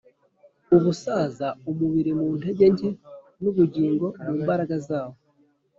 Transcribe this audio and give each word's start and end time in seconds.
ubusaza: 0.75 1.47
umubiri 1.69 2.11
mu 2.19 2.27
ntege 2.39 2.65
nke 2.73 2.89
n'ubugingo 3.41 4.05
mu 4.23 4.31
mbaraga 4.41 4.75
zawo! 4.87 5.15